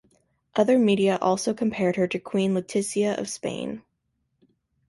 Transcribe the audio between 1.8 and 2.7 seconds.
her to Queen